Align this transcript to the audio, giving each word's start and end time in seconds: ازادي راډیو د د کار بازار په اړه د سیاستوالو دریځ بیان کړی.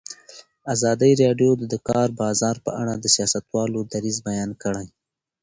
ازادي 0.73 1.11
راډیو 1.23 1.51
د 1.57 1.63
د 1.73 1.75
کار 1.89 2.07
بازار 2.21 2.55
په 2.65 2.71
اړه 2.81 2.93
د 2.97 3.05
سیاستوالو 3.15 3.79
دریځ 3.93 4.17
بیان 4.27 4.51
کړی. 4.63 4.87